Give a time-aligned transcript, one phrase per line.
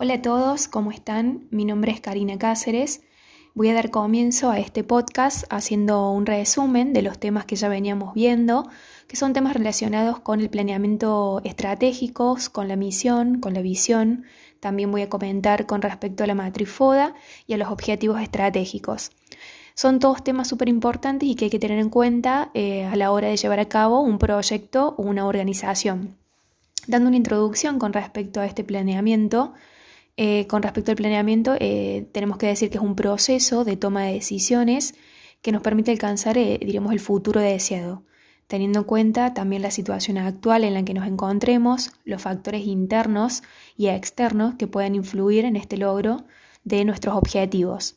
[0.00, 1.48] Hola a todos, ¿cómo están?
[1.50, 3.02] Mi nombre es Karina Cáceres.
[3.54, 7.68] Voy a dar comienzo a este podcast haciendo un resumen de los temas que ya
[7.68, 8.70] veníamos viendo,
[9.08, 14.22] que son temas relacionados con el planeamiento estratégico, con la misión, con la visión.
[14.60, 17.14] También voy a comentar con respecto a la matriz FODA
[17.48, 19.10] y a los objetivos estratégicos.
[19.74, 23.10] Son todos temas súper importantes y que hay que tener en cuenta eh, a la
[23.10, 26.14] hora de llevar a cabo un proyecto o una organización.
[26.86, 29.54] Dando una introducción con respecto a este planeamiento,
[30.20, 34.02] eh, con respecto al planeamiento, eh, tenemos que decir que es un proceso de toma
[34.02, 34.96] de decisiones
[35.42, 38.02] que nos permite alcanzar, eh, el futuro deseado,
[38.48, 43.44] teniendo en cuenta también la situación actual en la que nos encontremos, los factores internos
[43.76, 46.24] y externos que pueden influir en este logro
[46.64, 47.94] de nuestros objetivos.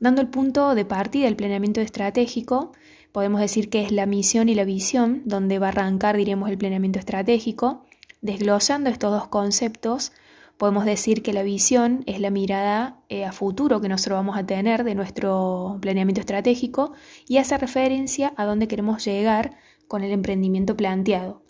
[0.00, 2.72] Dando el punto de partida del planeamiento estratégico,
[3.12, 6.58] podemos decir que es la misión y la visión donde va a arrancar, diríamos, el
[6.58, 7.86] planeamiento estratégico,
[8.20, 10.10] desglosando estos dos conceptos
[10.56, 14.46] podemos decir que la visión es la mirada eh, a futuro que nosotros vamos a
[14.46, 16.92] tener de nuestro planeamiento estratégico
[17.28, 21.42] y hace referencia a dónde queremos llegar con el emprendimiento planteado.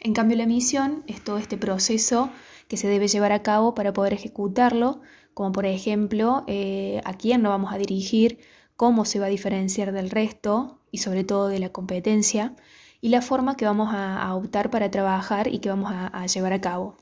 [0.00, 2.30] En cambio, la misión es todo este proceso
[2.68, 5.00] que se debe llevar a cabo para poder ejecutarlo,
[5.34, 8.38] como por ejemplo eh, a quién nos vamos a dirigir,
[8.76, 12.54] cómo se va a diferenciar del resto y sobre todo de la competencia,
[13.00, 16.60] y la forma que vamos a, optar para trabajar y que vamos a llevar a
[16.60, 16.96] cabo.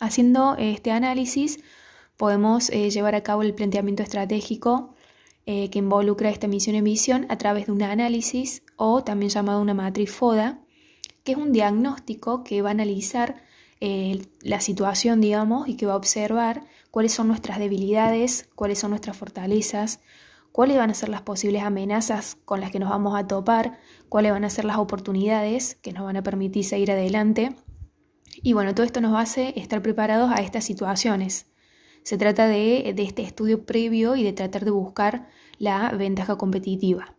[0.00, 1.60] Haciendo este análisis
[2.16, 4.94] podemos eh, llevar a cabo el planteamiento estratégico
[5.46, 9.60] eh, que involucra esta misión y visión a través de un análisis o también llamado
[9.60, 10.60] una matriz FODA,
[11.24, 13.42] que es un diagnóstico que va a analizar
[13.80, 18.90] eh, la situación, digamos, y que va a observar cuáles son nuestras debilidades, cuáles son
[18.90, 20.00] nuestras fortalezas,
[20.52, 24.32] cuáles van a ser las posibles amenazas con las que nos vamos a topar, cuáles
[24.32, 27.54] van a ser las oportunidades que nos van a permitir seguir adelante
[28.46, 31.46] y bueno, todo esto nos hace estar preparados a estas situaciones.
[32.04, 35.26] Se trata de, este estudio previo y de tratar de buscar
[35.58, 37.16] la ventaja competitiva.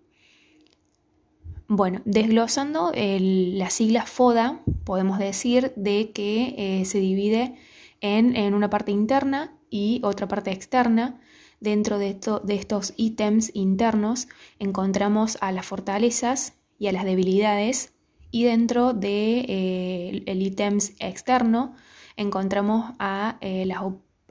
[1.68, 7.56] Bueno, desglosando la sigla FODA, podemos decir de que eh, se divide
[8.00, 11.20] en, una parte interna y otra parte externa.
[11.60, 14.30] Dentro de, de estos ítems internos
[14.60, 17.97] encontramos a las fortalezas y a las debilidades
[18.32, 21.76] y dentro del de, eh, ítems externo
[22.16, 23.80] encontramos a, eh, las,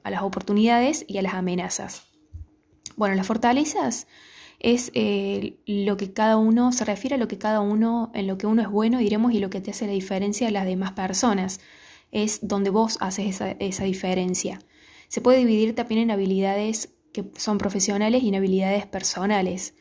[0.03, 2.05] a, las, oportunidades y a las amenazas.
[2.97, 4.07] Bueno, las fortalezas
[4.59, 8.39] es eh, lo que cada uno se refiere a lo que cada uno, en lo
[8.39, 10.93] que uno es bueno, diremos, y lo que te hace la diferencia a las demás
[10.93, 11.61] personas.
[12.13, 14.61] Es donde vos haces esa, esa diferencia.
[15.09, 19.75] Se puede dividir también en habilidades que son profesionales y en habilidades personales.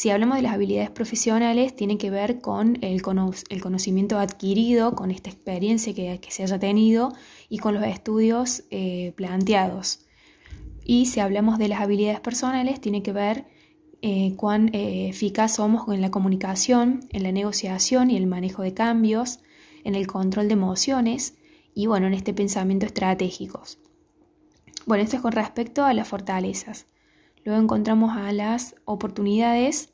[0.00, 5.28] Si hablamos de las habilidades profesionales, tiene que ver con el, conocimiento adquirido, con esta
[5.28, 7.12] experiencia que, se haya tenido
[7.50, 10.06] y con los estudios eh, planteados.
[10.86, 13.44] Y si hablamos de las habilidades personales, tiene que ver
[14.00, 18.72] eh, cuán eh, eficaz somos en la comunicación, en la negociación y el manejo de
[18.72, 19.40] cambios,
[19.84, 21.34] en el control de emociones
[21.74, 23.64] y bueno, en este pensamiento estratégico.
[24.86, 26.86] Bueno, esto es con respecto a las fortalezas.
[27.44, 29.92] Luego encontramos a las oportunidades.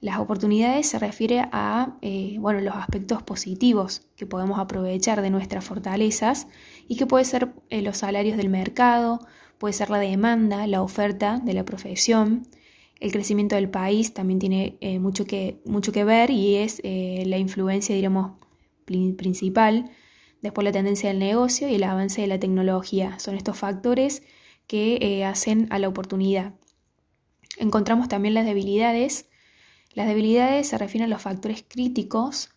[0.00, 5.64] Las oportunidades se refiere a eh, bueno, los aspectos positivos que podemos aprovechar de nuestras
[5.64, 6.48] fortalezas
[6.88, 9.20] y que puede ser eh, los salarios del mercado,
[9.58, 12.46] puede ser la demanda, la oferta de la profesión.
[12.98, 17.38] El crecimiento del país también tiene eh, mucho, que, mucho que ver y es la
[17.38, 18.32] influencia, diremos,
[18.84, 19.90] principal.
[20.42, 23.18] Después la tendencia del negocio y el avance de la tecnología.
[23.18, 24.22] Son estos factores
[24.66, 26.59] que hacen a la oportunidad.
[27.58, 29.28] Encontramos también las debilidades.
[29.92, 32.50] Las debilidades se refieren a los factores críticos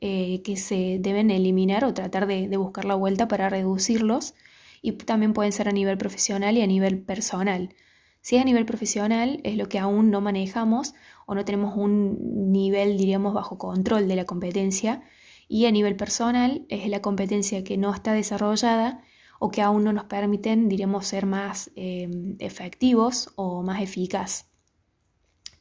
[0.00, 4.34] eh, que se deben eliminar o tratar de, buscar la vuelta para reducirlos
[4.82, 7.74] y también pueden ser a nivel profesional y a nivel personal.
[8.20, 12.52] Si es a nivel profesional es lo que aún no manejamos o no tenemos un
[12.52, 15.02] nivel, diríamos, bajo control de la competencia
[15.46, 19.02] y a nivel personal es la competencia que no está desarrollada
[19.44, 22.08] o que aún no nos permiten, diremos, ser más eh,
[22.38, 24.46] efectivos o más eficaz.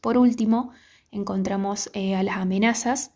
[0.01, 0.69] Por último,
[1.09, 3.15] encontramos eh, a las amenazas.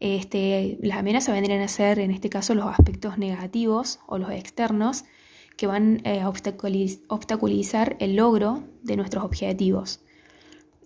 [0.00, 5.06] Este, las amenazas vendrían a ser, en este caso, los aspectos negativos o los externos
[5.56, 10.02] que van eh, a obstaculizar el logro de nuestros objetivos.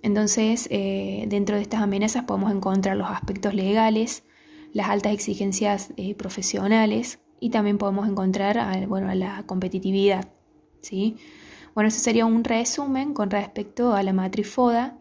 [0.01, 4.23] Entonces, dentro de estas amenazas podemos encontrar los aspectos legales,
[4.73, 10.29] las altas exigencias profesionales, y también podemos encontrar bueno, a la competitividad.
[10.81, 11.17] ¿sí?
[11.75, 14.99] Bueno, eso sería un resumen con respecto a la matriz FODA,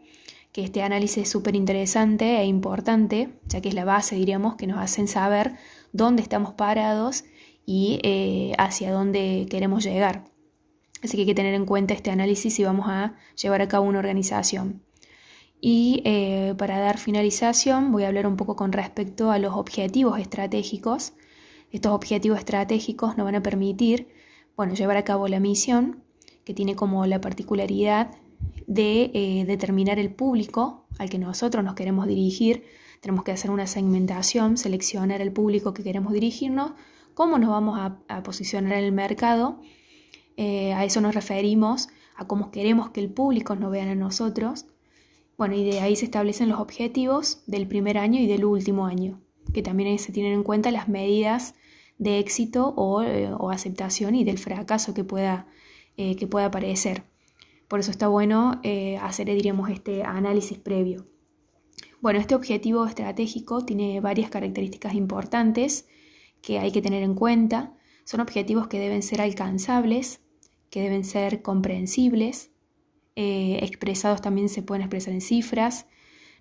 [0.51, 4.67] que este análisis es súper interesante e importante, ya que es la base, diríamos, que
[4.67, 5.55] nos hacen saber
[5.91, 7.25] dónde estamos parados
[7.65, 10.25] y eh, hacia dónde queremos llegar.
[11.03, 13.85] Así que hay que tener en cuenta este análisis si vamos a llevar a cabo
[13.85, 14.83] una organización.
[15.59, 20.19] Y eh, para dar finalización voy a hablar un poco con respecto a los objetivos
[20.19, 21.13] estratégicos.
[21.71, 24.07] Estos objetivos estratégicos nos van a permitir
[24.55, 26.03] bueno, llevar a cabo la misión,
[26.43, 28.11] que tiene como la particularidad
[28.65, 32.63] de eh, determinar el público al que nosotros nos queremos dirigir.
[33.01, 36.71] Tenemos que hacer una segmentación, seleccionar el público que queremos dirigirnos,
[37.13, 39.59] cómo nos vamos a, posicionar en el mercado.
[40.37, 44.65] Eh, a eso nos referimos, a cómo queremos que el público nos vean a nosotros.
[45.37, 49.21] Bueno, y de ahí se establecen los objetivos del primer año y del último año,
[49.53, 51.55] que también se tienen en cuenta las medidas
[51.97, 55.47] de éxito eh, o, aceptación y del fracaso que pueda,
[55.97, 57.03] eh, que pueda aparecer.
[57.67, 61.07] Por eso está bueno eh, hacer, diríamos, este análisis previo.
[61.99, 65.87] Bueno, este objetivo estratégico tiene varias características importantes
[66.41, 67.73] que hay que tener en cuenta.
[68.05, 70.21] Son objetivos que deben ser alcanzables,
[70.69, 72.51] que deben ser comprensibles,
[73.15, 75.87] expresados también se pueden expresar en cifras.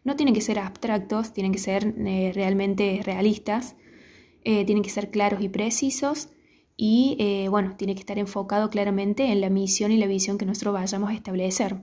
[0.07, 1.95] No tienen que ser abstractos, tienen que ser
[2.35, 3.77] realmente realistas
[4.49, 6.29] eh, tienen que ser claros y precisos
[6.77, 10.47] y eh, bueno, tiene que estar enfocado claramente en la misión y la visión que
[10.47, 11.83] nosotros vayamos a establecer.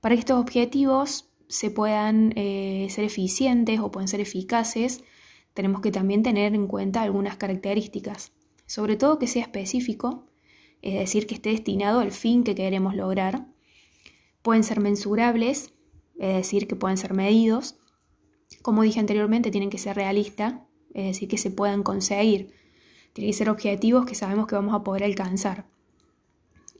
[0.00, 5.04] Para que estos objetivos se puedan eh, ser eficientes o puedan ser eficaces,
[5.52, 8.32] tenemos que también tener en cuenta algunas características,
[8.64, 10.24] sobre todo que sea específico,
[10.80, 13.48] es decir, que esté destinado al fin que queremos lograr.
[14.40, 15.74] Pueden ser mensurables,
[16.18, 17.76] es decir, que pueden ser medidos.
[18.62, 20.54] Como dije anteriormente, tienen que ser realistas,
[20.94, 22.54] es decir, que se puedan conseguir.
[23.12, 25.66] Tienen que ser objetivos que sabemos que vamos a poder alcanzar.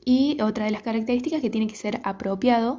[0.05, 2.77] Y otra de las características que tiene que ser apropiado,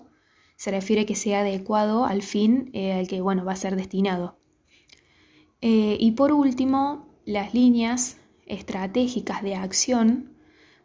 [0.56, 4.38] se refiere que sea adecuado al fin eh, al que bueno, va a ser destinado.
[5.60, 8.16] Eh, y por último, las líneas
[8.46, 10.32] estratégicas de acción.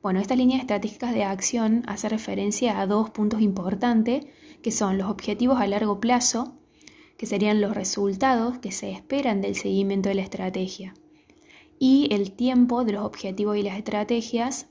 [0.02, 4.26] Bueno, estas líneas estratégicas de acción hacen referencia a dos puntos importantes,
[4.64, 6.56] que son los objetivos a largo plazo
[7.18, 10.96] que serían los resultados que se esperan del seguimiento de la estrategia.
[11.78, 14.68] Y el tiempo de los objetivos y las estrategias,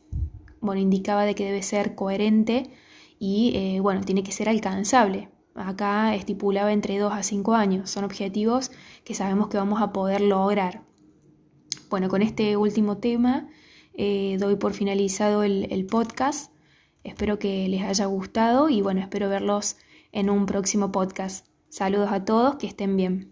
[0.61, 2.71] bueno, indicaba de que debe ser coherente
[3.19, 5.29] y, eh, bueno, tiene que ser alcanzable.
[5.55, 7.91] Acá estipulaba entre 2 a 5 años.
[7.91, 8.71] Son objetivos
[9.05, 10.83] que sabemos que vamos a poder lograr.
[11.91, 13.49] Bueno, con este último tema
[13.94, 16.52] eh, doy por finalizado el podcast.
[17.05, 19.77] Espero que les haya gustado y bueno, espero verlos
[20.13, 21.47] en un próximo podcast.
[21.69, 23.31] Saludos a todos, que estén bien.